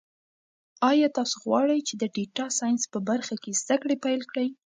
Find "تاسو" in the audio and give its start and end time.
1.17-1.35